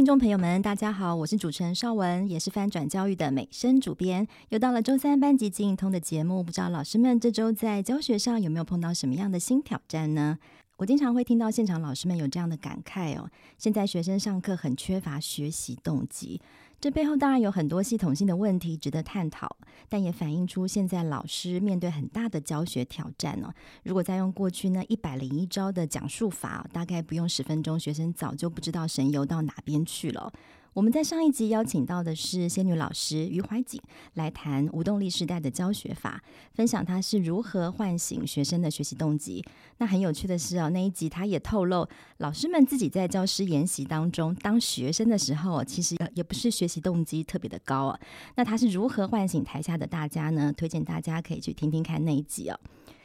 [0.00, 4.26] 听众朋友们，大家好，我是主持人邵文，也是翻转教育的美声主编。
[4.48, 10.38] 又到了周三班级进通的节目，不知道老师们这周在教学上有没有碰到什么样的新挑战呢？
[10.78, 13.28] 我经常会听到现场老师们有这样的感慨哦，
[13.58, 16.40] 现在学生上课很缺乏学习动机。
[16.80, 19.54] 这背后当然有很多系统性的问题值得探讨，
[19.88, 23.52] 但也反映出现在老师面对很大的教学挑战呢。
[23.82, 30.32] 如果再用过去那一百零一招的讲述法，大概不用十分钟，学生早就不知道神游到哪边去了。
[30.72, 33.80] 我们在上一集邀请到的是仙女老师余怀瑾
[34.14, 39.44] 来谈无动力时代的教学法，分享他是如何唤醒学生的学习动机。
[39.78, 47.98] 那很有趣的是哦，那一集他也透露，老师们自己在教师研习当中当学生的时候，其实也不是学习动机特别的高啊。
[48.36, 50.52] 那他是如何唤醒台下的大家呢？
[50.56, 52.60] 推荐大家可以去听听看那一集哦。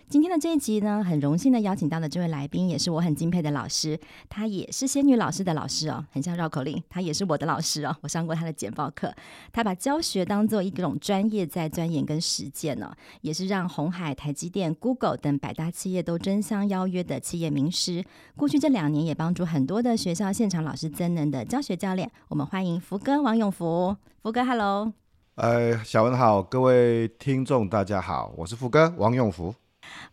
[0.08, 9.12] 今天的这一集呢，很荣幸的邀请到的这位来宾，也是我很敬佩的老师，他也是仙女老师的老师哦，很像绕口令，他也是我的老师哦，我上过他的简报课，
[9.52, 18.06] 他把教学当做一种专业在钻研跟实践呢、哦，也是让红海、台积电、Google 等百大企业都争相邀约的企业名师，
[18.38, 24.94] 过去这两年也帮助很多的学校现场老师增能的教学教练，我们欢迎福哥王永福，福哥，Hello，
[25.34, 29.54] 呃，小文好，各位听众大家好，我是福哥王永福。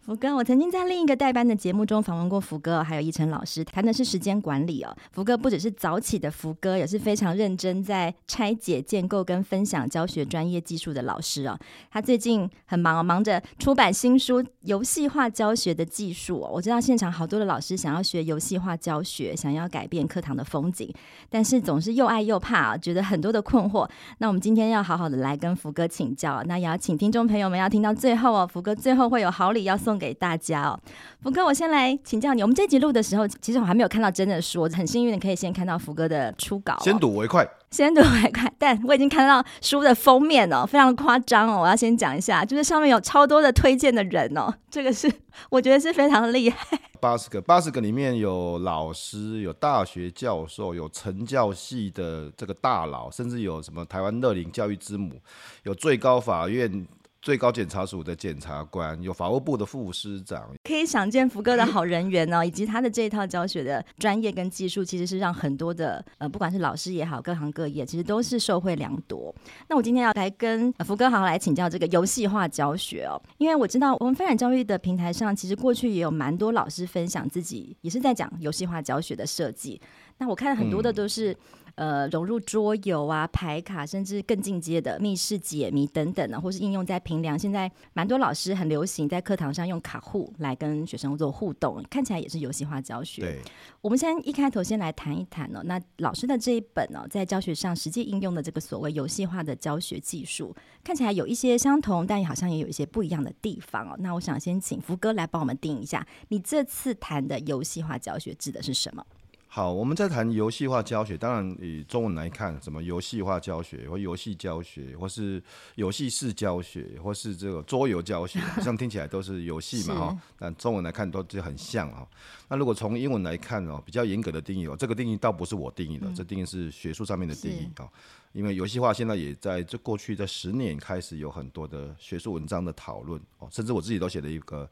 [0.01, 4.97] 福哥，我曾经在另一个代班的节目中访问过福哥，还有奕成老师，谈的是时间管理哦。
[5.13, 11.57] 福哥不只是早起的福哥，也是非常认真在拆解、建构跟分享教学专业技术的老师哦。
[11.91, 16.51] 他最近很忙哦，忙着出版新书《游戏化教学的技术》哦。
[16.53, 20.93] 我知道现场好多的老师想要学游戏化教学，想要改变课堂的风景，
[21.31, 23.89] 但是总是又爱又怕啊，觉得很多的困惑。
[24.19, 28.49] 那我们今天要好好的来跟福哥请教，那也要请听众朋友们要听到最后哦。
[28.53, 30.81] 福哥最后会有好礼要送给大家哦，
[31.23, 32.43] 福哥，我先来请教你。
[32.43, 36.81] 我们这集录的时候，其实我还没有看到真的书，我很幸运的可以先看到福哥的初稿哦。
[36.83, 38.53] 先睹为快，先睹为快。
[38.59, 41.61] 但我已经看到书的封面哦，非常夸张哦。
[41.63, 45.11] 我要先讲一下，就是上面有超多的推荐的人哦，这个是
[45.51, 46.79] 我觉得是非常厉害。
[47.01, 55.21] 八十个，八十个里面有老师，有大学教授，有成教系的这个大佬，甚至有什么台湾乐龄教育之母，
[55.65, 56.87] 有最高法院。
[57.23, 69.33] 最高检察署的检察官，有法务部的副司长，可以想见福哥的好人缘哦， 以及他的这一套教学的专业跟技术，其实是让很多的呃，不管是老师也好，各行各业，其实都是受惠良多。
[69.69, 79.81] 那我今天要来跟福哥好好来请教这个游戏化教学哦，因为我知道我们发展教育的平台上，其实过去也有蛮多老师分享自己也是在讲游戏化教学的设计。
[80.19, 81.33] 那我看很多的都是。
[81.33, 81.37] 嗯
[81.75, 87.39] 呃，融入桌游啊、牌卡，甚至更进阶的密室解谜等等呢，或是应用在评量。
[87.39, 93.23] 现在蛮多老师很流行在课堂上用卡户来跟学生做互动，看起来也是游戏化教学。
[93.23, 93.41] 对，
[93.81, 103.97] 我们先一开头先来谈一谈呢、哦，那老师的这一本呢、哦，在教学上实际应用的这个所谓游戏化的教学技术，看起来有一些相同，但也好像也有一些不一样的地方哦。
[103.99, 109.05] 那我想先请福哥来帮我们定一下，你这次谈的游戏化教学指的是什么？
[109.55, 115.43] 好，我们在谈游戏化教学，当然以中文来看，什么游戏化教学或游戏教学，或是
[115.75, 120.19] 游戏式教学，或是这个桌游教学，好像听起来都是游戏嘛哈。
[120.39, 122.09] 但中文来看都就很像哈。
[122.49, 127.87] 那如果从英文来看哦，比较严格的定义哦，这个定义倒不是我定义的，嗯、这定义是学术上面的定义啊。
[128.33, 134.67] 因为游戏化现在也在这过去这十年开始有很多的学术文章的讨论哦，甚至我自己都写了一个。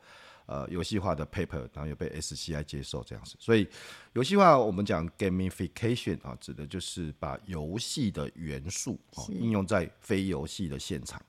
[0.51, 3.69] 呃，游戏化的 paper，然后又被 SCI 接受这样子，所以
[4.15, 11.23] 游戏化我们讲 gamification 啊，指的就是把游戏的元素啊应用在非游戏的现场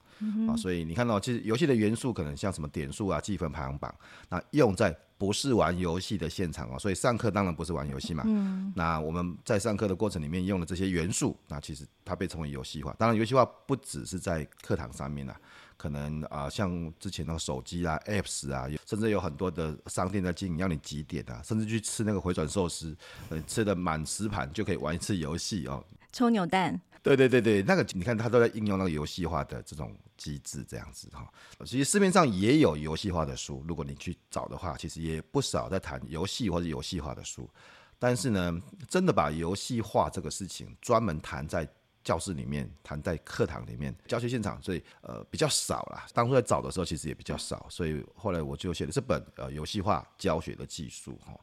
[0.49, 3.93] 啊，所以你看到其实游戏的元素可能像什么点数啊、积分排行榜，
[4.27, 8.23] 那用在不是玩游戏的现场啊，所以上课当然不是玩游戏嘛。
[8.25, 8.73] 嗯。
[8.75, 12.91] 那我们在上课的过程里面用的这些元素，那其实它被称为游戏化。
[12.97, 15.39] 当然，游戏化不只是在课堂上面啊。
[15.81, 22.95] 可能啊，像之前那个手机啊、apps 啊，甚至有很多的商店在经营，要你几点啊，甚至去吃那个回转寿司，
[23.29, 25.83] 呃，吃的满十盘就可以玩一次游戏哦。
[26.11, 26.79] 抽扭蛋。
[27.01, 31.27] 对对对对，那个你看，他都在应用那个游戏化的这种机制，这样子哈。
[31.65, 37.49] 其实市面上也有游戏化的书，如果你去找的话，其实也不少在谈游戏或者游戏化的书。
[37.97, 41.67] 但是呢，真的把游戏化这个事情专门谈在
[42.03, 46.05] 教室里面，谈在课堂里面，教学现场，所以呃比较少啦。
[46.13, 51.39] 当初在找的时候，其实也比较少，所以后来我就写了这本呃游戏化教学的技术哈。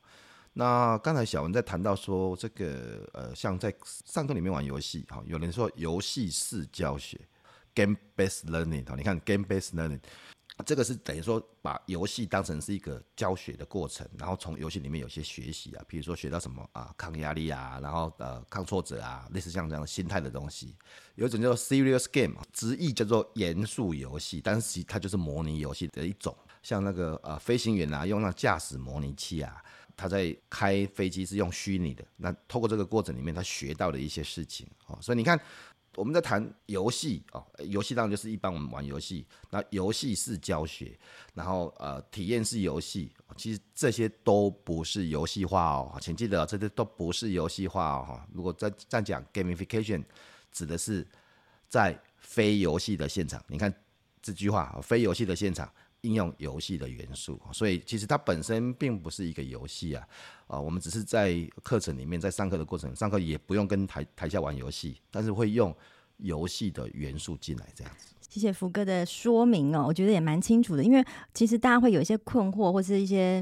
[0.54, 3.72] 那刚才小文在谈到说这个呃像在
[4.04, 7.20] 上课里面玩游戏哈，有人说游戏式教学
[7.74, 10.00] （game-based learning） 哈，你看 game-based learning。
[10.66, 20.74] 这个是等于说把游戏当成是一个教学的过程，然后从游戏里面有些学习啊，比如说学到什么啊，抗压力啊，然后呃抗挫折啊，类似像这样的心态的东西。
[21.14, 26.36] 有一种叫做 serious game，直译叫做严肃游戏，但是其实它就是模拟游戏的一种。
[26.62, 29.62] 像那个呃飞行员啊，用那驾驶模拟器啊，
[29.96, 35.38] 他在开飞机是用虚拟的，那透过这个过程里面，他学到的一些事情哦，所以你看。
[35.98, 40.96] 我们在谈游戏哦，游戏当然就是一般我们玩游戏，那游戏是教学，
[41.34, 48.20] 然后呃体验是游戏，其实这些都不是游戏化哦，请记得这些都不是游戏化哦。
[48.32, 50.04] 如果再再讲 gamification，
[50.52, 51.04] 指的是
[51.68, 53.74] 在非游戏的现场，你看
[54.22, 55.68] 这句话，非游戏的现场
[56.02, 60.06] 应用游戏的元素，所以其实它本身并不是一个游戏啊，
[60.46, 65.74] 啊，我们只是在课程里面，在上课的过程，上课也不用跟台台下玩游戏，但是会用。
[66.18, 68.12] 游戏的元素进来，这样子。
[68.28, 70.82] 谢谢福哥的说明哦，我觉得也蛮清楚的。
[70.82, 73.40] 因为其实大家会有一些困惑，或是一些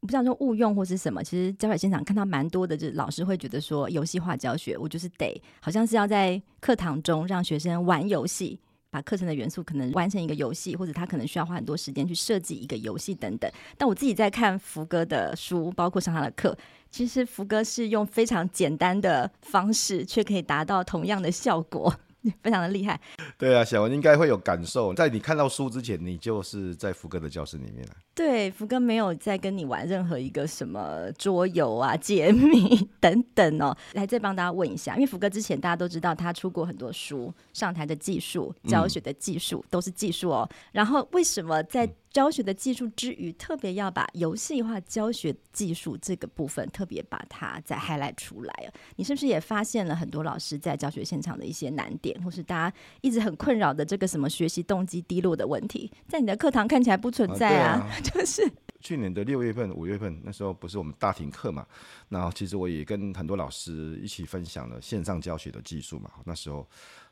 [0.00, 1.24] 不知道说误用或是什么。
[1.24, 13.50] 其实教学现场看到蛮多的，就是老师会觉得说游戏化教学，我就是得好像是要在课堂中让学生玩游戏，把课程的元素可能完成一个游戏，或者他可能需要花很多时间去设计一个游戏等等。
[13.76, 16.56] 但我自己在看福哥的书，包括上他的课，
[16.90, 21.94] 其实福哥是用非常简单的方式，却可以达到同样的效果。
[22.42, 23.00] 非常的厉害，
[23.38, 24.92] 对啊，小文应该会有感受。
[24.92, 27.92] 在你看到书之前，你就是在福哥的教室里面了。
[28.18, 33.76] 对，福哥没有在跟你玩任何一个什么桌游啊、 解谜等等哦。
[33.92, 40.48] 来，再帮大家问一下，因为福哥之前大家都知道他出过很多书，上台的技术、教学的技术、嗯、都是技术哦。
[40.72, 48.68] 然后为什么在教学的技术之余，特别要把游戏化教学技术这个部分特别把它再 highlight 出来啊？
[48.96, 57.78] 你是不是也发现了很多老师在教学现场的一些难点，或是大家一直很困扰的这个什么学习动机低落的问题，在你的课堂看起来不存在啊？
[57.78, 58.50] 啊 就是
[58.80, 61.66] 去年的六月份、五月份那时候不是我们大停课嘛？
[62.08, 66.10] 那其实我也跟很多老师一起分享了线上教学的技术嘛。
[66.24, 66.66] 那时候。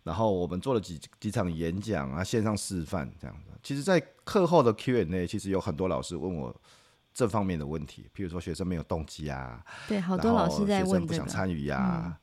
[0.07, 3.51] 然后我们做了几几场演讲啊，线上示范这样子。
[3.61, 6.55] 其实，在课后的 Q&A，其实有很多老师问我
[7.13, 12.03] 这方面的问题，譬如说学生没有动机啊，对，好多老师在问，学生不想参与呀、啊。
[12.07, 12.17] 嗯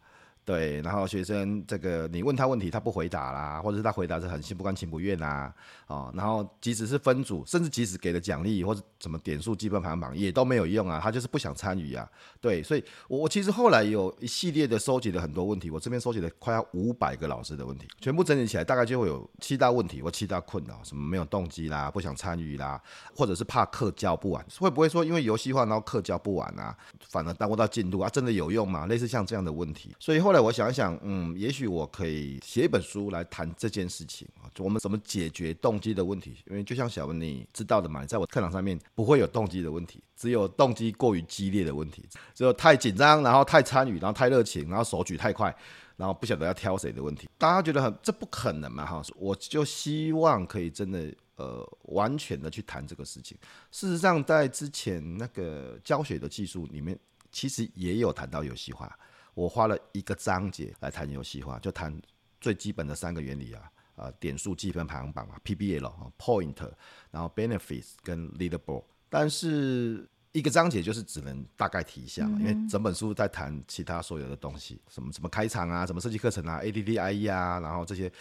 [0.46, 5.54] 对，然后学生这个你问他问题，他不回答啦，或者是他回答是很心不甘情不愿啊，
[5.88, 12.06] 哦，然后即使是分组，甚至即使给了奖励或者什么点数、积分排行榜也都没有用啊，他就是不想参与啊。
[12.42, 22.82] 对，所以我我其实后来有一系列的收集了很多问题，我这边收集了快要五百个老师的问题，全部整理起来大概就会有七大问题或七大困扰，什么没有动机啦，不想参与啦，
[23.16, 26.76] 或者是怕课教不完，会不会说因为游戏化然后课教不完啊，
[27.08, 28.10] 反而耽误到进度啊？
[28.10, 28.88] 真的有用吗？
[28.88, 30.33] 类似像这样的问题，所以后。
[30.34, 36.36] 后来我想想，嗯，也许我可以写一本书来谈这件事情啊，我们怎么解决动机的问题？
[36.48, 42.04] 因为就像小文你知道的嘛，在我课堂上面不会有动机的问题，只有动机过于激烈的问题，
[42.34, 45.56] 只有太紧张，然后太参与，然后太热情，然后手举太快，
[45.98, 47.30] 然后不晓得要挑谁的问题。
[47.38, 48.84] 大家觉得很这不可能嘛？
[48.88, 53.38] 哈，我就希望可以真的呃完全的去谈这个事情。
[53.70, 56.98] 事实上，在之前那个教学的技术里面，
[57.32, 58.98] 其实也有谈到游戏化。
[59.34, 62.00] 我花了一个章节来谈游戏化，就谈
[62.40, 66.72] 最基本的三个原理啊，呃，点数积分排行榜啊，PBL 啊，Point，
[67.12, 68.84] 然后 Benefits 跟 Leaderboard。
[69.10, 78.12] 但是一个章节就是只能大概提一下嘛，因为整本书在谈其他所有的东西，什么什么开场啊，什么设计课程啊，ADDIE 啊，然后这些。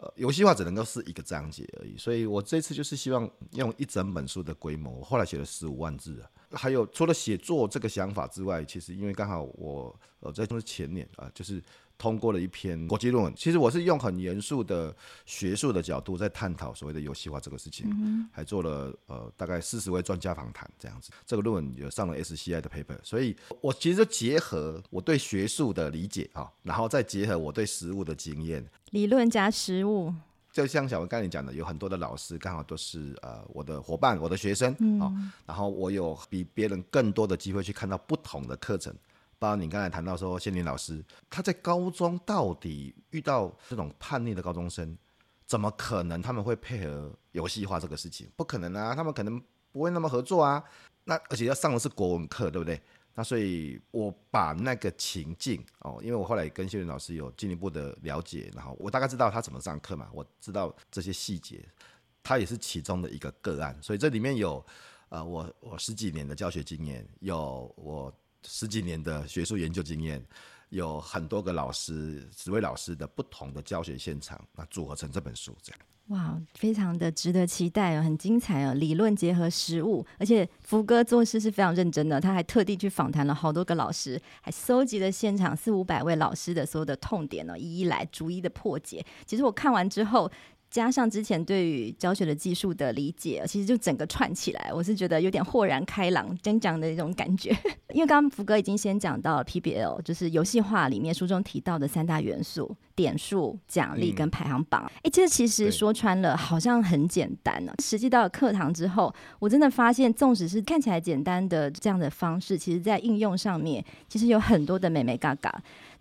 [0.00, 6.30] 呃，游戏化只能够是一个章节而已，所以我这次就是希望用一整本书的规模，我后来写了十五万字啊。
[6.52, 11.62] 还有除了写作这个想法之外，其实因为刚好我呃在就是前年啊，就是。
[12.00, 14.94] 通过了一篇国际论文，其实我是用很严肃的
[15.26, 21.10] 学术的角度在探讨所谓的游戏化这个事情，嗯、还做了呃大概四十位专家访谈这样子。
[21.26, 30.14] 这个论文也上了 SCI 的 paper，所以我其实就结合我对学术的理解啊，然后再结合我对实务的经验，理论加实务。
[30.58, 38.92] 就像小文刚才讲的，有很多的老师刚好都是呃我的伙伴，我的学生啊、嗯，然后我有比别人更多的机会去看到不同的课程。
[39.38, 41.00] 包括你刚才谈到说，仙林老师
[41.30, 44.98] 他在高中到底遇到这种叛逆的高中生，
[45.46, 48.28] 怎么可能他们会配合游戏化这个事情？
[48.34, 50.64] 不可能啊，他们可能不会那么合作啊。
[51.04, 52.82] 那而且要上的是国文课，对不对？
[53.18, 61.68] 那所以我把那个情境哦，因为我后来跟谢云老师有进一步的了解，然后我大概知道他怎么上课嘛，我知道这些细节，
[62.22, 64.64] 他也是其中的一个个案，所以这里面有
[65.08, 70.24] 呃我我十几年的教学经验，有我十几年的学术研究经验。
[70.68, 75.80] 有很多个老师，十位老师的不同的教学现场，那组合成这本书，这样。
[76.08, 89.04] 哇，非常的值得期待哦，很精彩哦，理论结合实物，而且福哥做事是非常认真的，他还特地去访谈了好多个老师，还搜集了现场四五百位老师的所有的痛点呢，一一来逐一的破解。
[89.26, 90.30] 其实我看完之后。
[90.70, 97.50] 加上之前对于教学的技术的理解，其实就整个串起来，我是觉得有点豁然开朗、真讲的一种感觉。
[97.94, 104.84] 因为刚刚福哥已经先讲到了 PBL，就是游戏化里面书中提到的三大元素：点数、奖励跟排行榜。
[104.96, 107.80] 哎、嗯，这其实说穿了好像很简单呢、啊。
[107.82, 115.50] 实际到了课堂之后，我真的发现，纵使是看起来简单的这样的方式，其实在应用上面，其实有很多的美眉角角。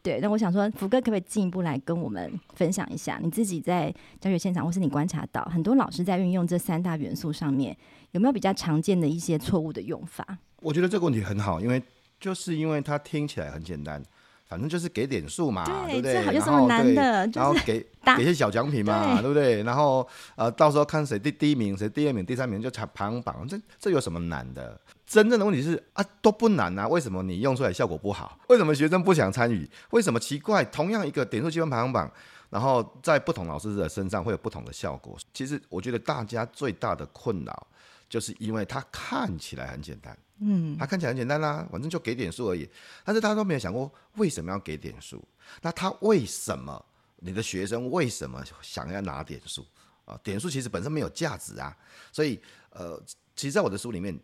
[0.01, 7.75] 对，那我想说，福哥可不可以进一步来跟我们分享一下，你自己在教学现场，或是你观察到很多老师在运用这三大元素上面，
[8.11, 10.37] 有没有比较常见的一些错误的用法？
[10.61, 11.81] 我觉得这个问题很好，因为
[12.19, 14.01] 就是因为它听起来很简单。
[14.49, 16.35] 反正就是给点数嘛，对，对不对？
[16.35, 17.27] 有什么难的？
[17.33, 17.85] 然后给
[18.15, 19.63] 给些小奖品嘛，对，对不对？
[19.63, 23.45] 然后呃，到时候看谁第第一名，谁第二名、第三名就排排行榜。
[23.45, 24.79] 这这有什么难的？
[25.07, 28.37] 真正的问题是啊，都不难啊，为什么你用出来效果不好？
[28.49, 29.67] 为什么学生不想参与？
[29.91, 30.63] 为什么奇怪？
[30.65, 32.11] 同样一个点数积分排行榜，
[32.49, 35.17] 然后在不同老师的身上会有不同的效果。
[35.33, 37.67] 其实我觉得大家最大的困扰，
[38.09, 40.15] 就是因为它看起来很简单。
[40.39, 42.69] 嗯，它看起来很简单啦、啊，反正就给点数而已。
[43.05, 45.25] 但是大家都没有想过为什么要给点数？
[45.61, 46.85] 那他为什么？
[47.19, 49.65] 你的学生为什么想要拿点数
[50.05, 50.19] 啊？
[50.21, 51.75] 点数其实本身没有价值啊。
[52.11, 53.01] 所以，呃，
[53.35, 54.15] 其实在我的书里面，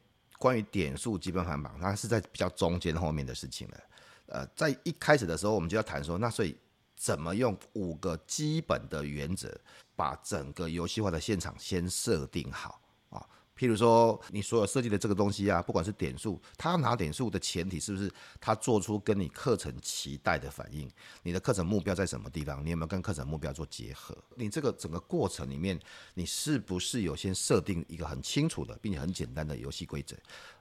[0.43, 3.77] 关于点数基本排行榜，它是在比较中间后面的事情了。
[4.25, 6.53] 呃，在一开始的时候，我们就要谈说，那所以
[6.97, 9.57] 怎么用五个基本的原则，
[9.95, 13.25] 把整个游戏化的现场先设定好啊。
[13.63, 20.91] 譬如说，你所有设计的这个东西啊，不管是点数，他拿点数的前提是不是他做出跟你课程期待的反应？
[21.21, 22.61] 你的课程目标在什么地方？
[22.65, 24.17] 你有没有跟课程目标做结合？
[24.35, 25.79] 你这个整个过程里面，
[26.13, 30.13] 你是不是有先设定一个很清楚的，并且很简单的游戏规则？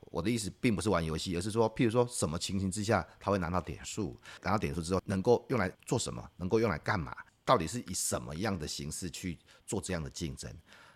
[0.02, 4.16] 我的意思并不是玩游戏，而是说，譬如说什么情形之下他会拿到点数？
[4.42, 6.24] 拿到点数之后能够用来做什么？
[6.36, 7.12] 能够用来干嘛？
[7.44, 10.48] 到底是以什么样的形式去做这样的竞争？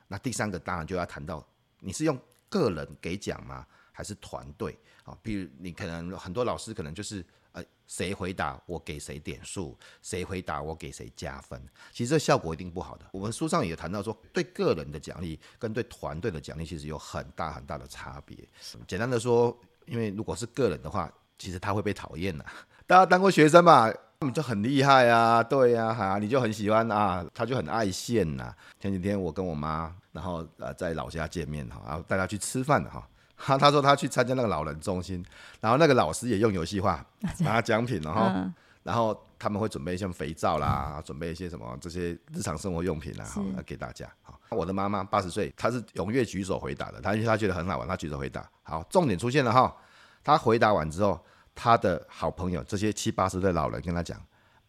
[0.07, 1.45] 那第三个当然就要谈到。
[1.81, 2.19] 你是用
[2.49, 3.67] 个人给奖吗？
[3.93, 5.17] 还是团队啊？
[5.23, 11.59] 比如你可能很多老师可能就是呃，谁回答我给谁点数，谁回答我给谁加分。
[11.93, 13.07] 其实这效果一定不好的。
[13.13, 18.37] 我们书上也谈到说，对个人的奖励跟对团队的奖励其实有很大很大的差别。
[18.87, 22.45] 简单的说，因为如果是个人的话，其实他会被讨厌的。
[22.87, 28.55] 大家当过学生嘛，你就很厉害啊，对呀，哈，你就很喜欢啊，他就很爱现呐。
[28.81, 29.95] 前几天我跟我妈。
[30.13, 33.07] 然后呃，在老家见面哈，然后带她去吃饭的哈。
[33.37, 35.23] 他 他说他去参加那个老人中心，
[35.61, 37.05] 然后那个老师也用游戏化
[37.41, 38.33] 拿奖品了哈。
[38.35, 44.11] 嗯、然后他们会准备一些肥皂啦，准备一些什么这些日常生活用品啦，好是给大家。
[44.23, 48.49] 好，我的妈妈八十岁，她是踊跃举手回答的，她因为她觉得很好玩，她举手回答。
[48.63, 49.77] 好，重点出现了哈，
[50.25, 51.21] 她回答完之后，
[51.57, 54.17] 她的好朋友这些七八十岁的老人跟他讲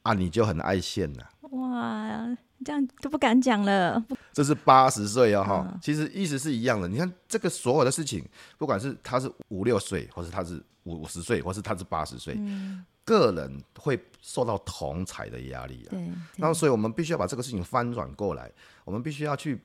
[0.01, 1.23] 啊，你就很爱现呐。
[1.51, 2.35] 哇。
[2.65, 4.03] 这样都不敢讲了。
[4.33, 6.87] 这是八十岁哦，哈、嗯，其实意思是一样的。
[6.87, 8.27] 你看这个所有的事情，
[8.57, 15.91] 不管是他是五六岁，或是他是五五十岁，或是他是八十岁，嗯、个人会受到同侪的压力啊。
[15.91, 16.09] 对。
[16.37, 18.51] 那所以我们必须要把这个事情翻转过来，
[18.85, 19.61] 我们必须要去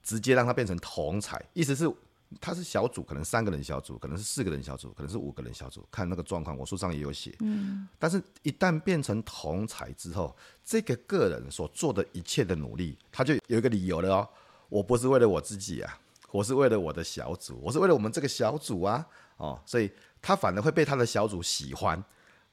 [0.00, 1.92] 直接让它变成同侪，意思是。
[2.40, 6.56] 他是小组，可能三个人小组，可能是四个人小组，可能是五个人小组，看那个状况。
[6.56, 7.34] 我书上也有写。
[7.40, 14.28] 嗯，但是一旦变成同才之后，这个个人所做的一切的努力，他就有一个理由了哦。
[14.68, 15.98] 我不是为了我自己啊，
[16.30, 19.06] 我是为了我的小组，我是为了我们这个小组啊。
[19.36, 19.90] 哦，所以
[20.20, 22.02] 他反而会被他的小组喜欢。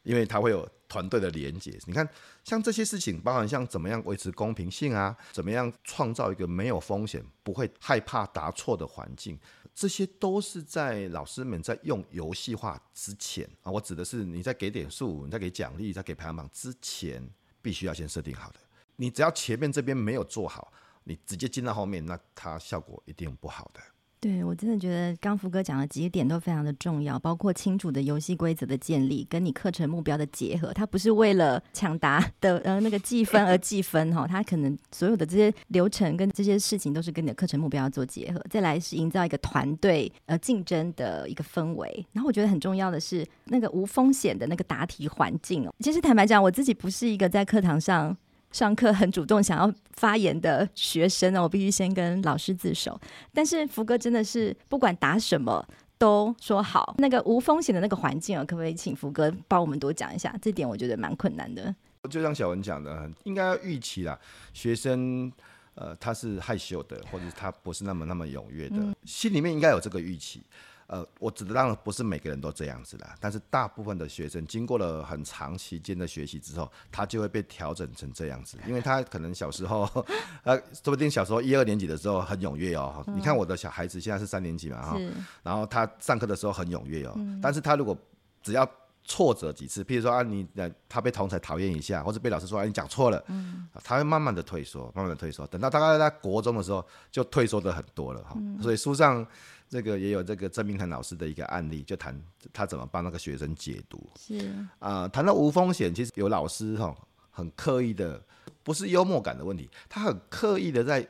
[0.04, 2.06] 因为他会有团队的连接，你看，
[2.44, 9.40] 像这些事情，包含像怎么样维持公平性啊，怎么样创造一个没有风险、不会害怕答错的环境，
[9.76, 17.28] 这些都是在老师们在用游戏化之前啊，我指的是你在给点数、你在给奖励、在给排行榜之前，
[17.62, 18.60] 必须要先设定好的。
[18.96, 20.72] 你只要前面这边没有做好，
[21.04, 23.82] 你直接进到后面，那它效果一定不好的。
[24.24, 30.72] 对，我真的觉得刚福哥讲的几点都非常的重要，包括清楚的游戏规则的建立，跟你课程目标的结合。
[30.72, 38.42] 它不是为了抢答 的呃那个计分而计分哈，它可能所有的这些流程跟这些事情都是跟你的课程目标做结合。
[38.50, 42.06] 再来是营造一个团队呃竞争的一个氛围。
[42.14, 45.76] 然后我觉得很重要的是那个无风险的那个答题环境哦。
[45.82, 48.16] 其实坦白讲，我自己不是一个在课堂上。
[48.54, 52.98] 上课很主动想要发言的学生呢，我必须先跟老师自首。
[53.34, 55.68] 但是福哥真的是不管答什么
[55.98, 60.34] 都说好，那个无风险的那个环境啊，可不可以请福哥帮我们多讲一下？
[60.42, 61.76] 这点我觉得蛮困难的。
[62.10, 64.18] 就像小文讲的，应该要预期啦，
[64.54, 65.32] 学生
[65.76, 70.44] 呃他是害羞的，或者是他不是那么那么踊跃的，嗯、心里面应该有这个预期。
[70.88, 79.88] 呃，我指的当然不是每个人都这样子的，但是大部分的学生经过了很长期间的学习之后，他就会被调整成这样子，因为他可能小时候，
[80.44, 83.04] 呃，说不定小时候一二年级的时候很踊跃哦。
[83.08, 85.00] 嗯、你看我的小孩子现在是三年级嘛哈，
[85.42, 87.98] 然后他上课的时候很踊跃哦，嗯、但是他如果
[88.42, 88.70] 只要
[89.06, 99.26] 挫折几次，譬如说啊你呃他被同学讨厌一下，或者被老师说啊你讲错了，嗯，他会慢慢的退缩，慢慢的退缩，等到大概在国中的时候就退缩的很多了哈，嗯、所以书上。
[99.74, 102.16] 这个也有这个郑明涵老师的一个案例，就谈
[102.54, 104.08] 他怎么帮那个学生解读。
[104.16, 104.38] 是
[104.78, 106.96] 啊，呃，谈到无风险，其实有老师哈
[107.32, 108.24] 很刻意的，
[108.62, 111.08] 不是幽默感的问题，他很刻意的在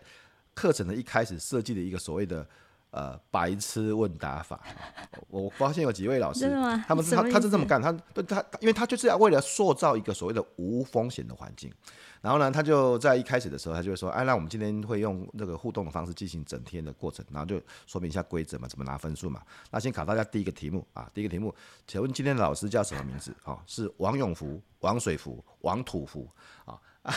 [0.54, 2.48] 课程的一开始设计了一个所谓的
[2.94, 4.62] 呃白痴问答法。
[5.28, 6.50] 我发现有几位老师，
[6.88, 7.92] 他们他他是这么干，他
[8.24, 11.70] 他因为他就是要为了塑造一个所谓的无风险的环境。
[12.22, 19.42] 然后呢，他就在一开始的时候，他就会说：“哎，那我们今天会用那个互动的方式进行整天的过程，然后就说明一下规则嘛，怎么拿分数嘛。
[19.70, 21.54] 那先考大家第一个题目啊，第一个题目，
[21.86, 23.36] 请问今天的老师叫什么名字？
[23.44, 26.26] 哦，是王永福、王水福、王土福
[26.64, 27.14] 啊，啊。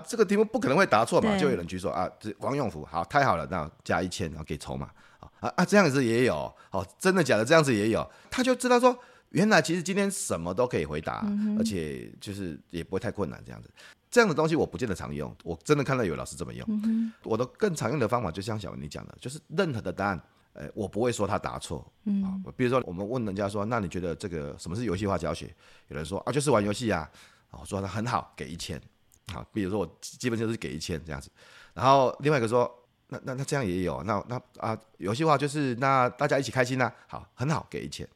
[0.06, 4.88] 这个题目不可能会答错嘛，就有人举手啊，这王永福，好，太好了，那加一千，然后给筹码
[5.40, 7.44] 啊啊，这样子也有，哦，真的假的？
[7.44, 8.96] 这样子也有，他就知道说，
[9.30, 13.68] 原来其实今天什么都可以回答，嗯、而且就是也不会太困难，这样子。”
[14.10, 16.66] 这样的东西我不见得常用，我真的看到有老师这么用。
[16.68, 20.20] 嗯、我的更常用的方法，就像小文你讲的，就是任何的答案，
[20.52, 21.84] 呃，我不会说他答错。
[22.04, 25.54] 嗯、啊，比如说我们问人家说，那你觉得这个什么是游戏化教学？
[25.88, 27.08] 有人说啊，就是玩游戏啊。
[27.52, 28.80] 我说他很好，给一千。
[29.30, 31.30] 好，比如说我基本就是给一千这样子。
[31.72, 32.70] 然后另外一个说，
[33.08, 38.08] 那那那这样也有，那那啊，游戏化就是那大家一起开心呐、好，很好，给一千。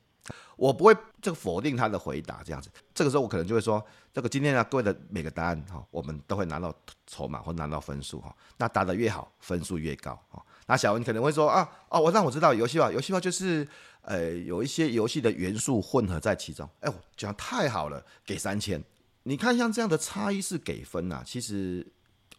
[0.57, 6.73] 我不会这个否定他的回答，这样子，这个时候我可能就会说，这个今天呢，各位的每个答案哈，我们都会拿到
[7.09, 10.41] 筹码或拿到分数哈，那答得越好，分数越高哈。
[10.67, 13.67] 那小文可能会说啊，哦，我让我知道游戏化，游戏化就是
[14.03, 18.83] 呃有一些游戏的元素混合在其中，哎，我讲太好了，给三千。
[19.25, 21.85] 你看像这样的差异是给分呐，其实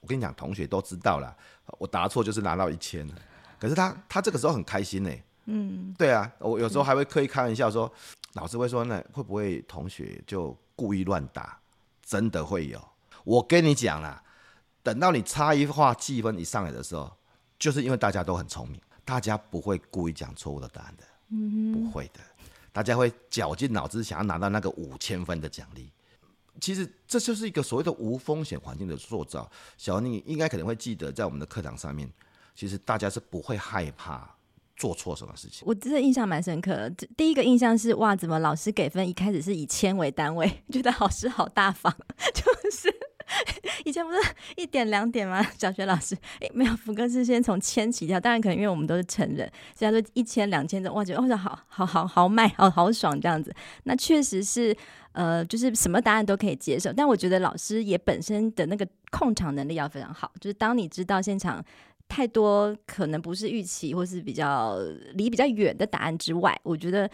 [0.01, 1.35] 我跟你讲，同学都知道了，
[1.79, 3.07] 我答错就是拿到一千，
[3.59, 5.11] 可是他他这个时候很开心呢。
[5.45, 11.59] 嗯，对啊，我有时候还会刻意开玩笑说，嗯、老师会说，那会不会同学就故意乱答？
[12.03, 12.79] 真的会有。
[13.23, 14.23] 我跟你讲啦，
[14.83, 17.11] 等到你差异化计分一上来的时候，
[17.57, 22.19] 就是因为大家都很聪明，大家不会故意讲错误的答案的，嗯哼，不会的，
[22.71, 25.91] 大家会绞尽脑汁想要拿到那个五千分的奖励。
[26.59, 29.49] 其实这就是一个所谓的无风险环境的塑造。
[29.77, 32.09] 小宁，应该可能会记得，在我们的课堂上面，
[32.55, 34.31] 其实大家是不会害怕。
[34.77, 35.63] 做错什么事情？
[35.65, 37.07] 我真的印象蛮深刻的。
[37.15, 41.95] 第一个印象是哇，怎么老师给分一开始是以千为单位， 觉得老师好大方。
[42.35, 42.93] 就是
[43.85, 44.19] 以前不是
[44.55, 45.45] 一点两点吗？
[45.57, 48.19] 小学老师诶、没有，福哥是先从千起跳。
[48.19, 53.53] 当然可能因为我们都是成人，所以他说一千两千的，哇，觉得哇，好好好好卖，好好爽这样子。
[53.83, 54.75] 那确实是
[55.13, 56.93] 呃，就是什么答案都可以接受。
[56.93, 61.63] 但我觉得老师也本身的那个控场能力要非常好，就是当你知道现场。
[62.07, 64.77] 太多可能不是预期，或是比较
[65.15, 67.09] 离比较远的答案之外，我觉得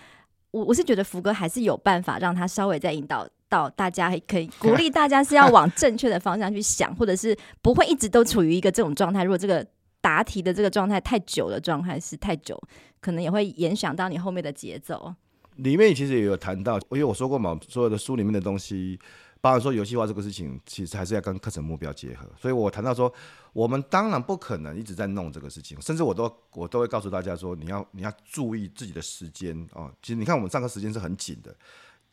[0.51, 9.25] 我我是觉得福哥还是有办法让他稍微再引导到大家，可以鼓励大家是要往 正确的方向去想，或者是不会一直都处于一个这种状态。
[9.25, 9.65] 如果这个
[9.99, 12.57] 答题的这个状态太久的状态是太久，
[13.01, 15.13] 可能也会影响到你后面的节奏。
[15.57, 18.97] 里面其实也有谈到，因为我说过嘛，所有的书里面的东西。
[19.43, 22.29] 包含说游戏化这个事情，其实还是要跟课程目标结合。
[22.39, 23.11] 所以我谈到说，
[23.53, 29.91] 我们当然不可能一直在弄这个事情，甚至我都我都会告诉大家说，你要你要注意自己的时间哦。
[29.99, 31.55] 其实你看我们上课时间是很紧的，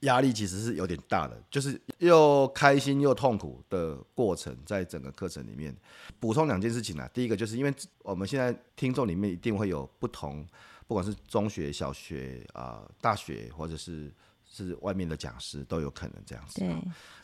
[0.01, 5.77] 压力其实是有点大的，就是又开心又痛苦的过程，在整个课程里面。
[6.21, 10.47] 补充两件事情啊，第一个就是因为我们现在听众里面一定会有不同，
[10.87, 14.13] 不管是中学、小学啊、呃、大学或者是。
[14.51, 16.61] 是外面的讲师都有可能这样子。
[16.61, 16.75] 对。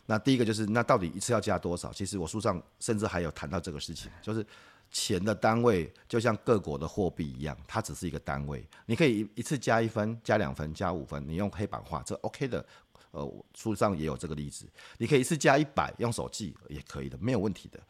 [0.04, 1.90] 那第一个就是，那到底一次要加多少？
[1.90, 4.46] 其实我书上甚至还有谈到这个事情，就是
[4.94, 8.64] 钱的单位就像各国的货币一样，它只是一个单位。
[8.86, 12.64] 你可以一次加一分、加两分、加五分，你用黑板画这 OK 的。
[13.10, 14.66] 呃，书上也有这个例子，
[14.98, 17.80] 你可以一次加一百，用手记也可以的，没有问题的。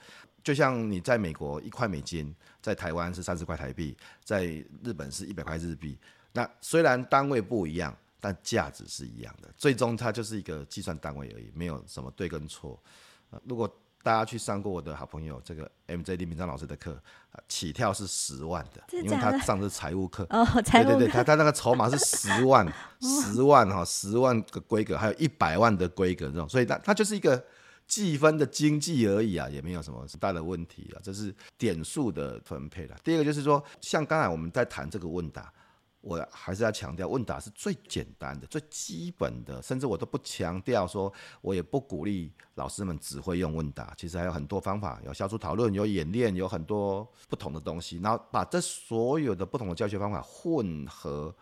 [0.43, 4.45] 就像你在美国一块美金，在台湾是三十块台币，在
[4.83, 5.99] 日本是一百块日币。
[6.33, 9.49] 那虽然单位不一样，但价值是一样的。
[9.57, 12.79] 最终它就是一个计算单位而已，没有什么对跟错。
[13.31, 13.67] 呃，如果
[14.05, 16.95] 大家去上过我的好朋友这个 MJ 林明章老师的课，
[17.49, 20.27] 起跳是十万的，因为他上的是财务课。
[20.29, 20.91] 哦，财务课。
[20.91, 27.43] 对对对，他他那个筹码是十万， 十万哈，十万个规格，还有一百万的规格这种，所以他他就是一个
[27.87, 32.97] 计分的经济而已啊，也没有什么大的问题啊，这是点数的分配了。
[33.03, 35.51] 第二个就是说，像刚才我们在谈这个问答。
[36.05, 43.95] 我还是要强调，问答是最简单的、最基本的，甚至我都不强调说，我也不鼓励老师们只会用问答。
[43.97, 47.99] 其实还有很多方法，有小组讨论，有演练，有很多不同的东西。
[48.01, 51.35] 然后把这所有的不同的教学方法混合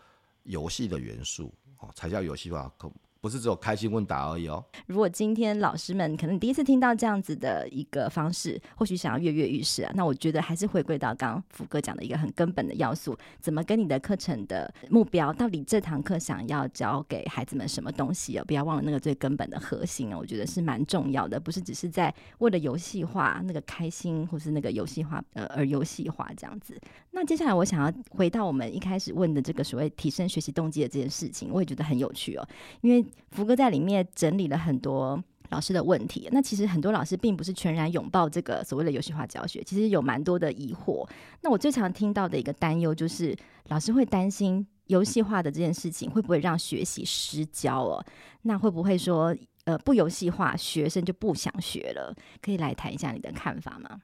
[0.43, 2.71] 游戏的元素，哦，才叫游戏化。
[2.77, 2.89] 可。
[3.23, 4.61] 不是只有开心问答而已哦。
[4.85, 18.43] 如果今天老师们可能第一次听到这样子的一个方式，或许想要跃跃欲试啊，那我觉得还是回归到刚刚福哥讲的一个很根本的要素，怎么跟你的课程的目标，到底这堂课想要教给孩子们什么东西哦？
[18.45, 26.77] 不要忘了那个最根本的核心哦，我觉得是蛮重要的，不是只是在为了游戏化那个开心，或是那个游戏化呃而游戏化这样子。
[27.11, 32.45] 那接下来我想要回到我们一开始问的这个所谓提升学习动机的这件事情，我也觉得很有趣哦，
[32.81, 33.05] 因为。
[33.31, 41.07] 福哥在里面整理了很多老师的问题，那其实很多老师并不是全然拥抱这个所谓的游戏化教学，其实有蛮多的疑惑。
[41.41, 43.35] 那我最常听到的一个担忧就是，
[43.67, 48.03] 老师会担心游戏化的这件事情会不会让学习失焦哦？
[48.43, 52.15] 那会不会说，呃，不游戏化，学生就不想学了？
[52.41, 54.01] 可以来谈一下你的看法吗？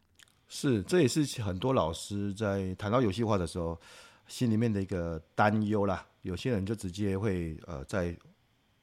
[0.48, 3.80] 是，这也是很多老师在谈到游戏化的时候
[4.28, 6.06] 心里面的一个担忧啦。
[6.22, 8.16] 有些人就直接会呃在。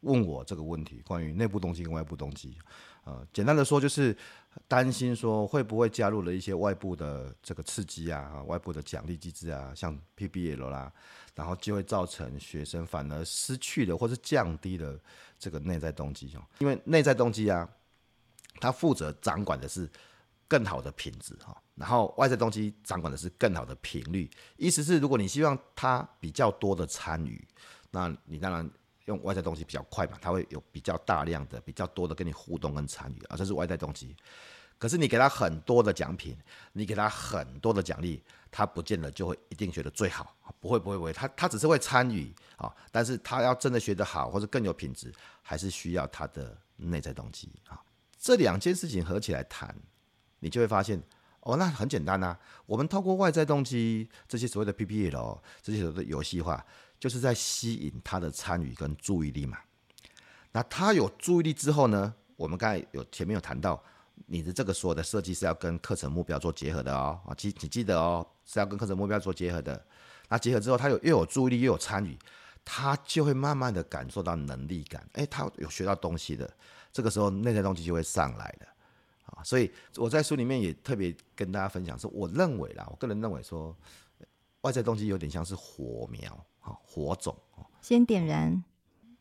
[0.07, 2.57] 问我这个问题，关于内部动机跟外部动机，
[3.03, 4.17] 呃，简单的说就是
[4.69, 10.93] 担心说会不会加入了一些外部的这个刺激啊，外部的奖励机制啊，像 PBL 啦，
[11.35, 14.97] 然后就会造成学生反而失去了或是降低了
[15.39, 17.69] 这个内在动机哦，因为内在动机啊，
[18.61, 19.91] 它负责掌管的是
[20.47, 27.45] 更好的品质哈，然后外在动机掌管的是更好的频率，意思是如果你希望他比较多的参与，
[27.91, 28.71] 那你当然。
[29.07, 34.15] 用外在动机比较快嘛，他会有比较大量的、比较多的跟你互动跟参与啊，这是外在动机。
[34.79, 36.37] 可是你给他很多的奖品，
[36.73, 47.81] 你给他很多的奖励，他不见得就会一定学得最好，不会不会不会，他他只是会参与啊，但是他要真的学得好或者更有品质，还是需要他的内在动机啊。
[48.19, 49.75] 这两件事情合起来谈，
[50.41, 51.03] 你就会发现
[51.41, 56.63] 哦，那很简单呐，我们透过外在动机这些所谓的 PPL 这些所谓的游戏化。
[56.99, 59.59] 就是在吸引他的参与跟注意力嘛。
[60.53, 63.83] 那他有注意力之后呢，我们刚才有前面有谈到，
[64.25, 67.21] 你的这个所有的设计是要跟课程目标做结合的哦。
[67.27, 69.85] 啊，记你记得哦，是要跟课程目标做结合的。
[70.29, 72.19] 那结合之后，他有又有注意力又有参与，
[72.65, 75.07] 他就会慢慢的感受到能力感。
[75.13, 76.51] 诶，他有学到东西的，
[76.91, 78.67] 这个时候内在动机就会上来了
[79.27, 79.45] 啊。
[79.45, 83.77] 所以我在书里面也特别跟大家分享说，我认为啦，我个人认为说，
[84.63, 86.45] 外在动机有点像是火苗。
[86.85, 87.37] 火种
[87.83, 88.63] 先点燃。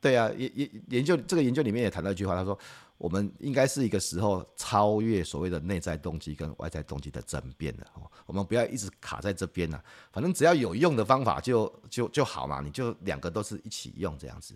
[0.02, 2.58] 对啊，研研研究这个研究里面也谈到一句话，他说
[2.98, 7.88] 我们应该是一个时候超越所谓的内在动机跟外在动机的争辩了。
[8.28, 14.54] 我们不要一直卡在这边了，反正只要有用的方法就就就好嘛，你就两个都是一起用这样子。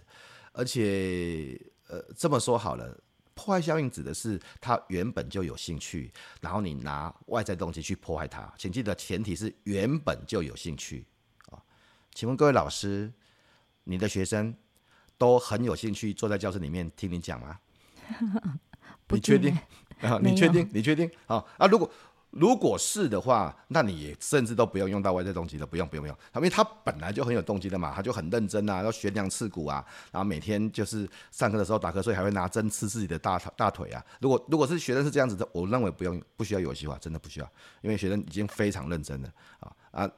[0.52, 2.96] 而且呃这么说好了，
[3.34, 11.06] 破坏效应指的是他原本就有兴趣，然后你拿外在动机去破坏他，请记得前提是原本就有兴趣。
[12.20, 13.10] 请问各位老师，
[13.86, 14.54] 你的学生
[15.18, 17.58] 都很有兴趣坐在教室里面听你讲吗？
[19.08, 19.58] 你确定？
[20.04, 20.70] 啊，你确定？
[20.74, 21.10] 你确定？
[21.28, 21.90] 好啊，如果
[22.32, 34.06] 如果是的话，那你也甚至都不用用到外在动机了，不用不用不用，因为他本来就很有动机的嘛，他就很认真啊，要悬梁刺股啊，然后每天就是上课的时候打瞌睡，还会拿针刺自己的大大腿啊。
[34.20, 37.50] 如果如果是学生是这样子的，我认为不用不需要游戏化，真的不需要，
[37.82, 40.12] 因为学生已经非常认真了啊啊。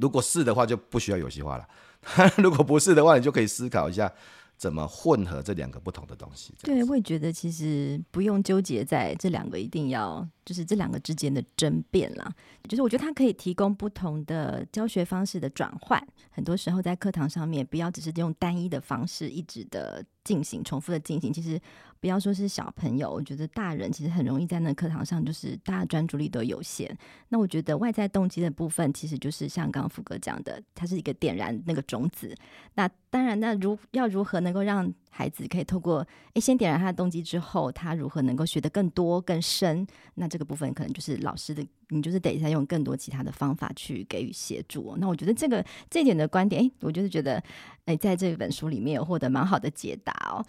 [0.00, 1.66] 如果是的话，就不需要游戏化了。
[2.38, 4.12] 如果不是的话，你就可以思考一下
[4.56, 6.52] 怎么混合这两个不同的东西。
[6.62, 12.32] 对，我也觉得其实不用纠结在这两个一定要就是这两个之间的争辩啦。
[12.68, 16.04] 就是我觉得它可以提供不同的教学方式的转换。
[16.30, 21.32] 很多时候在课堂上面，不要只是用单一的方式一直的进行，重复的进行。
[21.32, 21.60] 其实
[22.00, 26.96] 不要说是小朋友，我觉得大人其实很容易在那课堂上，就是大家专注力都有限。
[27.28, 32.34] 那我觉得外在动机的部分，其实就是像刚刚福哥讲的，它是一个点燃那个种子。
[32.74, 39.86] 那当然，那如要如何能够让孩子可以透过诶先点燃他的动机之后，他如何能够学得更多更深？
[40.14, 44.96] 那这个部分可能就是老师的，你就是等一下用更多其他的方法去给予协助。
[44.98, 47.42] 那我觉得这个这点的观点，诶，我就是觉得
[47.84, 50.42] 诶，在这本书里面有获得蛮好的解答哦。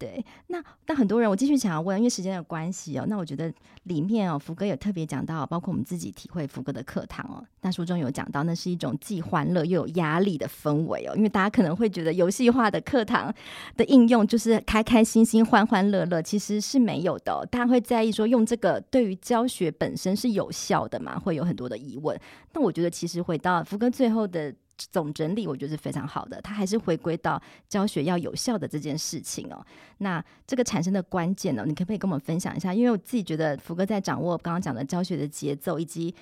[0.00, 13.30] 对，那那很多人，我继续想要问，因为时间的关系哦，那我觉得里面哦，福哥有特别讲到，包括我们自己体会福哥的课堂哦，那书中有讲到，那是一种既欢乐又有压力的氛围哦，因为大家可能会觉得游戏化的课堂
[13.76, 21.18] 的应用就是开开心心、欢欢乐乐，其实是没有的，大家会在意说用这个对于教学本身是有效的嘛？
[21.18, 22.18] 会有很多的疑问。
[22.54, 24.54] 那我觉得其实回到福哥最后的。
[24.90, 29.64] 总整理我觉得是非常好的，它还是回归到教学要有效的这件事情哦。
[29.98, 32.72] 那这个产生的关键呢，你可不可以跟我们分享一下？
[32.72, 36.14] 因为我自己觉得福哥在掌握刚刚讲的教学的节奏，以及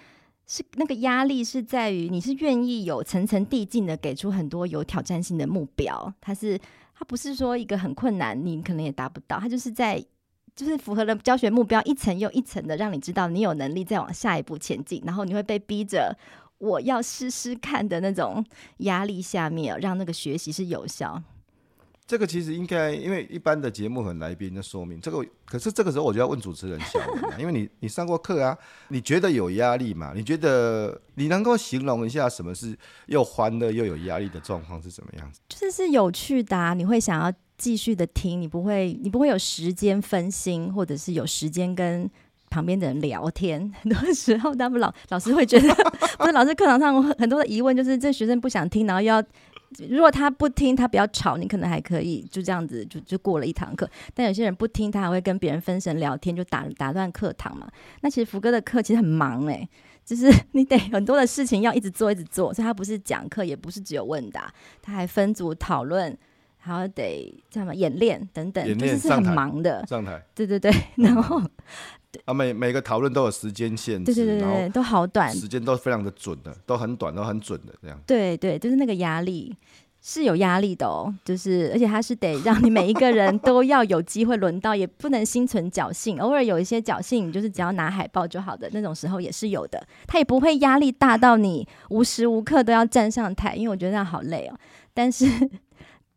[0.46, 6.58] 是那个压力是在于你是愿意有层层递进的给出很多有挑战性的目标，它是
[6.94, 10.04] 它不是说一个很困难，你可能也达不到，它就是在
[10.56, 16.16] 就是符合了教学目标一层又一层的让你知道你有能力再往下一步前进，然后你会被逼着。
[16.58, 18.44] 我要试试看的那种
[18.78, 21.22] 压力下面，让那个学习是有效。
[22.06, 28.56] 这个其实应该，因为一般的节目很来宾的说明这个，可是这个时候我就要问主持人小文，因为你 你上过课啊，
[28.88, 30.14] 你觉得有压力吗？
[30.16, 32.74] 你觉得你能够形容一下什么是
[33.08, 35.40] 又欢乐又有压力的状况是怎么样子？
[35.50, 42.10] 就是是有趣的啊，你会想要继续的听，你不会你不会有时间分心，或者是有时间跟。
[42.50, 45.74] 旁边的人聊天， 很多时候他们老老师会觉得，
[46.18, 49.22] 不是老师课堂上很多的疑问，就是这学生不想听，然后要
[49.88, 53.88] 如果他不听，他比较吵，你可能还可以就这样子就就过了一堂课。
[54.14, 57.68] 但有些人不听，他还会跟别人分神聊天，就打打断课堂嘛。
[58.00, 59.68] 那其实福哥的课其实很忙哎、欸，
[60.06, 66.16] 就是你得很多的事情要一直做一直做，所以他不是讲课，也不是只有问答，他还分组讨论。
[66.68, 69.86] 还要得这样嘛，演练等等，练就是是很忙的。
[69.86, 71.40] 上台，对对对，然后
[72.24, 77.98] 啊，每每个讨论都有时间限制，对对对对，都好短，时间都非常的准的，都很短，都很准的这样。
[78.06, 79.56] 对对，就是那个压力
[80.00, 89.86] 是有压力的哦，就是而且他是得让你每一个人都要有机会轮到，也不能心存侥幸，偶尔有一些侥幸，就是只要拿海报就好的那种时候也是有的。
[90.06, 94.56] 他也不会压力大到你无时无刻都要站上台，因为我觉得那样好累哦。
[94.94, 95.26] 但是。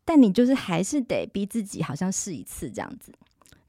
[0.04, 3.12] 但你就是还是得逼自己，好像试一次这样子。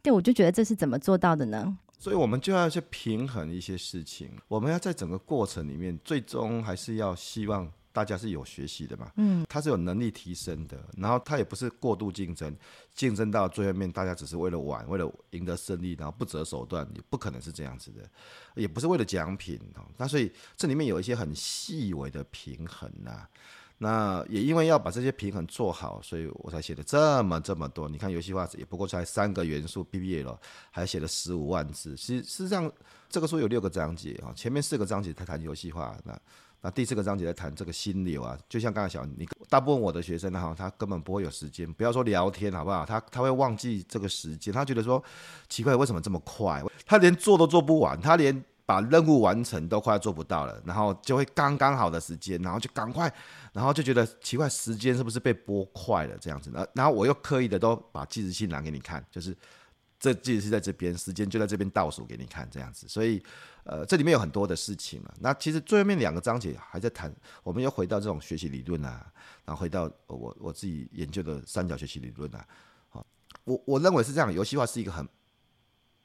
[0.02, 1.78] 对，我就觉得这是怎么做到的呢？
[1.98, 4.30] 所以我们就要去平衡一些事情。
[4.50, 9.10] 我们要在整个过程里面，最终还是要希望大家是有学习的嘛。
[9.16, 12.54] 嗯，他是有能力提升的，然后他也不是过度竞争，
[12.94, 18.02] 竞争到最后面，大家只是为了玩，为了赢得胜利，然后不择手段，也不可能是这样子的，
[18.56, 19.86] 也不是为了奖品哦。
[19.96, 23.30] 那所以这里面有一些很细微的平衡啊。
[23.80, 27.90] 那也因为要把这些平衡做好，所以我才写了这么这么多。
[27.90, 30.38] 你看游戏化也不过才三个元素，BBL
[30.72, 31.96] 还写了十五万字。
[31.96, 32.72] 其实事实上，
[33.10, 36.18] 这个书有六个章节啊，前面四个章节在谈游戏化，那
[36.62, 38.38] 那第四个章节在谈这个心流啊。
[38.48, 42.86] 就像刚才讲，你大部分我的学生哈，他根本不会有时间，不要说聊天好不好？
[42.86, 45.04] 他他会忘记这个时间，他觉得说
[45.50, 46.64] 奇怪，为什么这么快？
[46.86, 48.44] 他连做都做不完，他连。
[48.66, 53.14] 把任务完成都快要做不到了，然后就会刚刚好的时间，然后就赶快，
[53.52, 56.66] 然后就觉得奇怪，时间是不是被拨快了这样子呢？
[56.74, 59.36] 然后我又刻意的都把计时器拿给你看，就是
[60.00, 62.88] 这计时器在这边，时间就在这边倒数给你看这样子。
[62.88, 63.22] 所以，
[63.66, 65.14] 呃，这里面有很多的事情啊。
[65.20, 69.12] 那其实最后面两个章节还在谈，我们又回到这种学习理论啊，
[69.46, 72.48] 然后回到我我自己研究的三角学习理论啊。
[72.90, 73.06] 好，
[73.44, 75.08] 我我认为是这样，游戏化是一个很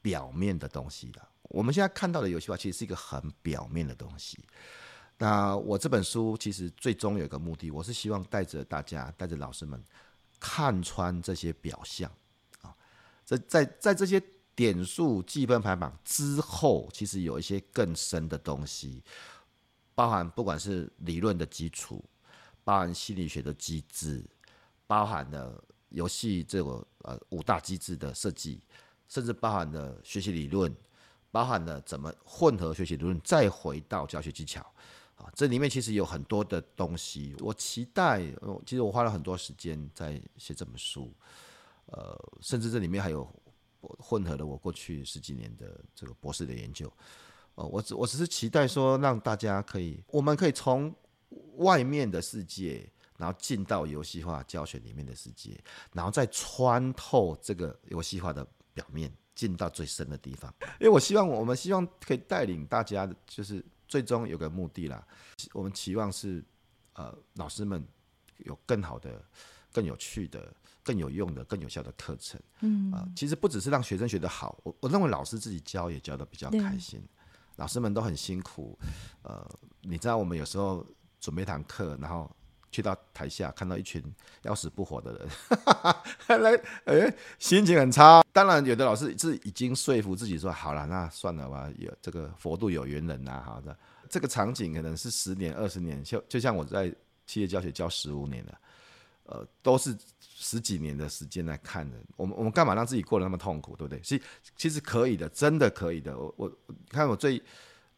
[0.01, 1.21] 表面的东西的。
[1.49, 4.39] 我们现在看到的游戏化其实是一个很表面的东西。
[5.17, 9.83] 那我这本书其实最终有一个目的，我是希望带着大家，带着老师们
[10.39, 12.09] 看穿这些表象
[12.61, 12.73] 啊。
[13.25, 14.21] 在在在这些
[14.55, 19.03] 点数计分排榜之后，其实有一些更深的东西，
[19.93, 22.01] 包含不管是理论的基础，
[22.63, 24.23] 包含心理学的机制，
[24.87, 28.61] 包含了游戏这个呃五大机制的设计，
[29.09, 30.73] 甚至包含了学习理论。
[31.31, 34.61] 包含了怎么混合学习理论，再回到教学技巧
[35.15, 37.35] 啊，这里面其实有很多的东西。
[37.39, 38.21] 我期待，
[38.65, 41.13] 其实我花了很多时间在写这本书，
[41.85, 43.27] 呃，甚至这里面还有
[43.81, 46.91] 混合了我过去十几年的这个博士的研究。
[47.55, 50.93] 呃，我只我只是期待说，让大家可以，我们可以从
[51.57, 55.61] 外面的世界，然后进到游戏化教学里面的世界，
[55.91, 60.53] 然后再穿透这个游戏化的表面，进到最深的地方。
[60.81, 65.01] 因为我希望，我们希望可以带领大家，就是最终有个目的啦。
[65.53, 66.43] 我们期望是，
[66.91, 67.81] 呃，老师们
[68.39, 69.23] 有更好的、
[69.71, 72.37] 更有趣的、更有用的、更有效的课程。
[72.59, 77.01] 嗯啊、呃，其实不只是让学生学得好，我我认为老师自己教也教得比较开心。
[77.55, 78.77] 老师们都很辛苦，
[79.21, 79.49] 呃，
[79.83, 80.85] 你知道我们有时候
[81.21, 82.29] 准备一堂课，然后
[82.71, 84.03] 去到台下看到一群
[84.43, 85.13] 要死不活的
[86.27, 88.23] 人， 来，哎、心情很差。
[88.31, 93.77] 当然，有的老师是已经说服自己说，好了，那算了吧，有这个佛度有缘人呐、啊，好的，
[94.09, 96.93] 这个场景可能是十年、二十年，就就像我在
[97.25, 98.59] 企业教学教十五年了，
[99.25, 99.97] 呃，都是。
[100.41, 103.99] 十几年的时间来看的，我们我们干嘛让自己过得那么痛苦，对不对？
[103.99, 104.23] 其实
[104.55, 106.17] 其实可以的，真的可以的。
[106.17, 106.57] 我我
[106.89, 107.41] 看我最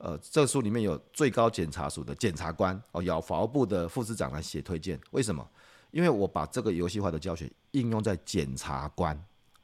[0.04, 5.00] 呃，这书里面有最高检察署的检察官哦，有法务部的副司长来写推荐。
[5.12, 5.48] 为什么？
[5.92, 9.16] 因为我把这个游戏化的教学应用在检察官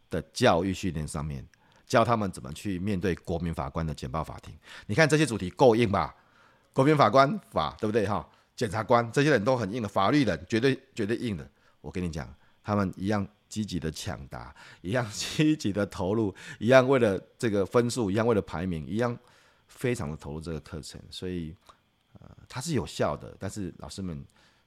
[0.10, 1.44] 的教育训练上面，
[1.88, 4.54] 教他们怎么去面对国民法官的简报法庭。
[4.86, 6.16] 你看这些主题够硬吧？
[6.74, 8.06] 国民法官法对不对？
[8.06, 11.50] 哈，检察官这些人都很硬的，法律人绝对绝对硬的。
[11.82, 12.28] 我跟你讲。
[12.62, 19.18] 他们一样积极的抢答，一样积极的投入，一样为了这个分数，一样为了排名，一样
[19.68, 21.56] 非常的投入这个课程，所以
[22.14, 24.26] 呃，它是有效的，但是老师们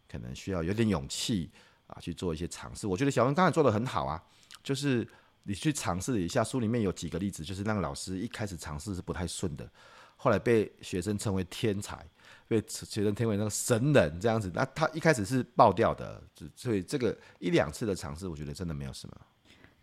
[0.09, 1.51] 可能需要有点勇气
[1.87, 2.87] 啊，去做一些尝试。
[2.87, 4.23] 我觉得小文刚才做的很好啊，
[4.63, 5.07] 就是
[5.43, 9.69] 你去尝试一下，书里面有几个例子，就是那个老师一开始尝试是不太顺的，
[10.17, 12.07] 后来被学生称为天才。
[12.47, 16.21] 被学生称为那个神人这样子，那他一开始是爆掉的，
[16.57, 19.17] 所以这个一两次的尝试，我觉得真的没有什么。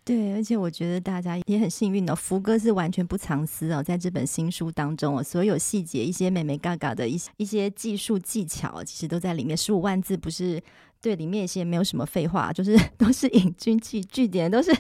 [0.08, 9.58] 对，而且我觉得大家也很幸运哦，福哥是完全不藏私哦，在这本新书当中哦，所有细节、一些美眉嘎嘎的一些一些技术技巧，其实都在里面。
[9.58, 10.64] 十五万字不是。
[11.08, 14.76] 对，里面一些没有什么废话，就是 都是引经据据典，都是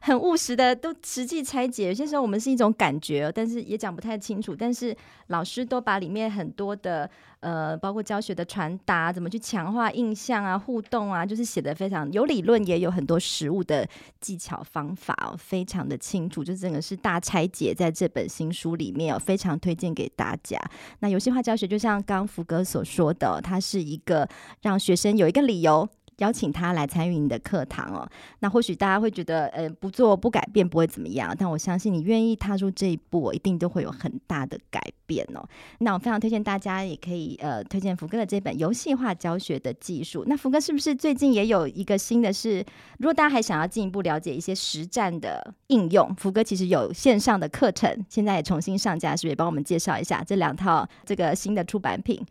[0.00, 1.88] 很务实的，都实际拆解。
[1.88, 4.54] 有些时候我们是一种感觉，但是也讲不太清楚。
[4.54, 13.84] 但是老师都把里面很多的呃，包括教学的传达，怎么去强化印象啊、互动啊，就是写的非常有理论，也有很多实务的
[14.20, 16.44] 技巧方法哦，非常的清楚。
[16.44, 20.56] 就整个是大拆解在这本新书里面哦，非常推荐给大家。
[21.00, 24.28] 那游戏化教学就像刚福哥所说的，它是一个
[24.60, 25.71] 让学生有一个理由。
[26.18, 28.08] 邀请他来参与你的课堂哦，
[28.40, 35.42] 那或许大家会觉得，呃，不做不改变不会怎么样，但我相信你愿意踏入这一步，一定都会有很大的改变哦。
[35.78, 40.22] 那我非常推荐大家也可以呃推荐福哥的这本游戏化教学的技术。
[40.28, 42.64] 那福哥是不是最近也有一个新的是？
[42.98, 49.28] 如果大家还想要进一步了解一些实战的应用，福哥其实有线上的课程，现在也重新上架，是不是？
[49.30, 52.24] 也帮我们介绍一下这两套这个新的出版品。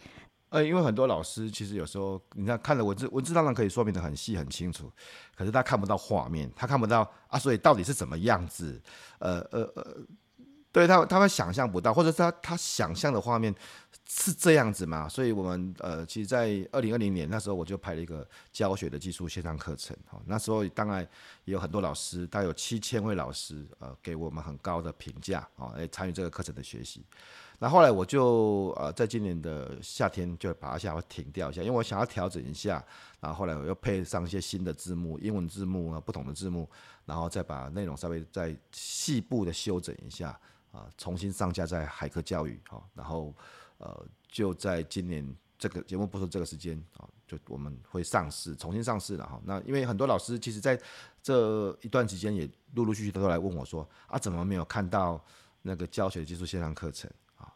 [0.52, 4.92] 呃，因为很多老师其实有时候，你看看了文字，文字当然可以说明得很细很清楚，
[5.34, 8.82] 可是他看不到画面，他看不到啊，所以到底是怎么样子？
[9.20, 9.98] 呃呃呃，
[10.74, 13.56] 对他他会想象不到，或者是他他想象的画面
[14.06, 15.08] 是这样子嘛？
[15.08, 21.02] 所以我们呃，其实，在二零二零年那时候，我就拍了一个教学的技术线上课程，哈，那时候当然
[21.46, 27.06] 也有很多老师，大概有七千位老师，呃，给我们很高的评价，啊，来参与这个课程的学习。
[27.63, 32.84] 那后来我就呃，在今年的夏天就把它下会停掉一下，因为我想要调整一下。
[33.19, 36.67] 然后后来我又配上一些新的字幕，英文字幕啊，不同的字幕，
[37.06, 40.30] 然后再把内容稍微再细部的修整一下
[40.71, 42.84] 啊，重新上架在海科教育哈。
[42.95, 43.32] 然后
[43.78, 45.24] 呃，就在今年
[45.60, 49.39] 这个节目播出这个时间啊，就我们会上市，重新上市了哈。
[49.45, 50.76] 那因为很多老师其实在
[51.21, 55.24] 这一段时间也陆陆续续都来问我说啊，怎么没有看到
[55.62, 57.08] 那个教学技术线上课程？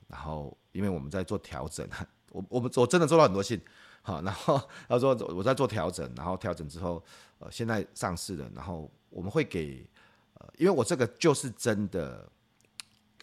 [0.08, 1.88] 然后，因为我们在做调整，
[2.32, 3.60] 我我们我真的收到很多信，
[4.04, 7.04] 好，然后 他说我在做调整，然后调整之后，
[7.40, 9.84] 呃，现在上市了，然后我们会给，
[10.36, 12.30] 呃，因为我这个就是真的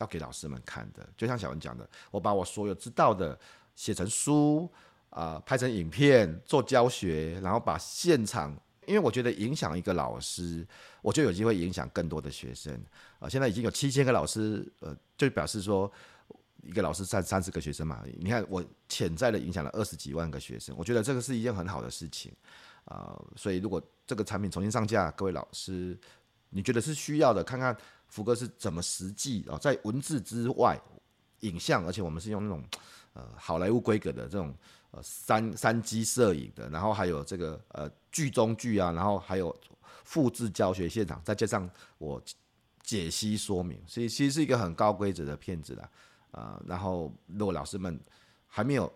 [0.01, 3.38] 要给老师们看的，就像小文讲的，我把我所有知道的
[3.77, 4.68] 写成书，
[5.11, 8.53] 啊、拍成影片做教学，然后把现场，
[8.87, 10.66] 因为我觉得影响一个老师，
[11.01, 12.75] 我就有机会影响更多的学生，
[13.21, 15.88] 啊、现在已经有七千个老师，呃，就表示说。
[16.62, 22.33] 一个老师三三十个学生嘛，你看我潜在的影响了二十几万个学生，我觉得这个是一件很好的事情
[22.85, 23.27] 啊、呃。
[23.37, 25.98] 所以如果这个产品重新上架，各位老师，
[26.51, 30.81] 你觉得是需要的，看看福哥是怎么实际啊、哦，在文字之外，
[31.40, 32.62] 影像，而且我们是用那种
[33.14, 34.55] 呃好莱坞规格的这种
[34.92, 39.55] 呃三三机摄影的，然后还有这个呃剧中剧啊，然后还有
[40.05, 42.22] 复制教学现场，再加上我
[42.85, 45.90] 解析说明，所以其实是一个很高规则的片子啦。
[46.33, 47.99] 呃，然后如果老师们
[48.47, 48.93] 还没有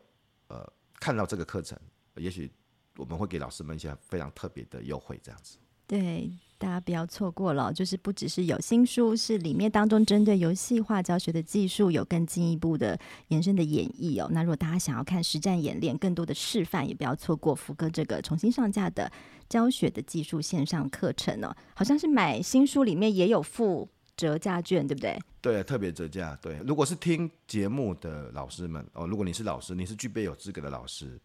[0.49, 0.71] 呃
[1.01, 1.79] 看到这个课程，
[2.17, 2.51] 也许
[2.97, 5.57] 我们会给老师们一些非常特别的优惠，这样子。
[5.87, 6.29] 对，
[6.59, 14.29] 大家不要错过了，就是不只是有新书，是里面当中针对游戏化教学的技术有更进一步的延伸的演绎哦。
[14.33, 19.13] 那如果大家想要看实战演练，更多的示范，也不要错过福哥这个重新上架的
[19.49, 21.57] 教学的技术线上课程哦。
[21.73, 25.19] 好像是买新书里面也有附折价券，对不对？
[25.41, 26.37] 对，特别折价。
[26.41, 31.21] 对，如果是听节目的老师们哦，如果你是老师，你是具备有资格的老师，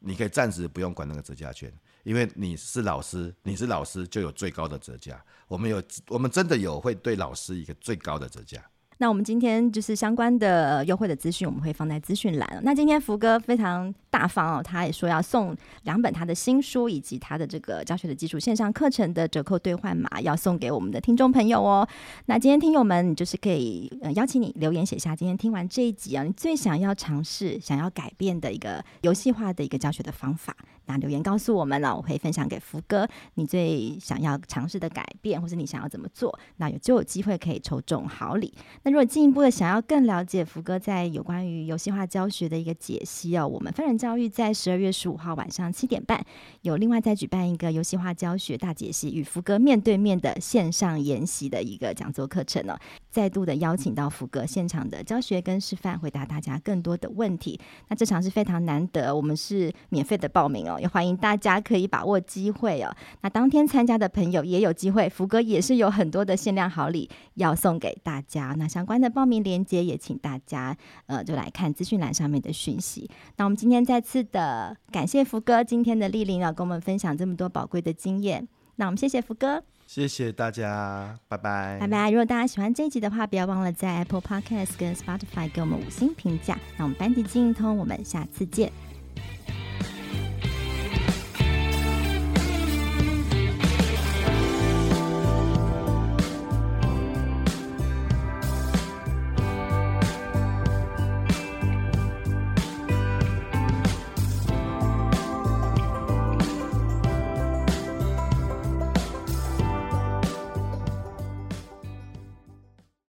[0.00, 1.72] 你可以暂时不用管那个折价券。
[2.02, 5.24] 因为你是老师，你是老师就有最高的折价。
[5.48, 8.62] 我们有，我们真的有会对老师一个最高的折价。
[8.98, 12.60] 那我们今天就是相关的优惠的资讯，我们会放在资讯栏。
[12.62, 21.86] 那今天福哥非常大方哦，他也说要送两本他的新书，以及他的这个教学的基础线上课程的折扣兑换码，要送给我们的听众朋友哦。
[22.26, 30.56] 那今天听友们，你就是可以呃邀请你留言写下今天听完这一集啊，你最想要尝试、想要改变的一个游戏化的一个教学的方法。
[30.86, 38.52] 那留言告诉我们了，我会分享给福哥你最想要尝试的改变，或是你想要怎么做，那有就有机会可以抽中好礼。
[38.82, 46.24] 那如果进一步的想要更了解福哥在有关于游戏化教学的一个解析哦，我们翻转教育在十二月十五号晚上七点半
[46.62, 52.78] 有另外再举办一个游戏化教学大解析与福哥面对面的线上研习的一个讲座课程哦，
[53.10, 57.58] 再度的邀请到福哥现场的教学跟示范，回答大家更多的问题。
[57.88, 62.94] 那这场是非常难得，我们是免费的报名哦哦，也欢迎大家可以把握机会哦。
[63.20, 68.54] 那当天参加的朋友也有机会，福哥也是有很多的限量好礼要送给大家。
[68.58, 73.08] 那相关的报名链接也请大家呃就来看资讯栏上面的讯息。
[73.36, 78.48] 那我们今天再次的感谢福哥今天的莅临啊，跟我们分享这么多宝贵的经验。
[78.76, 82.10] 那我们谢谢福哥，谢谢大家，拜拜，拜拜。
[82.10, 86.58] 如果大家喜欢这一集的话，不要忘了在 Apple Podcast 跟 Spotify 给我们五星评价。
[86.76, 88.72] 那我们班级经营通，我们下次见。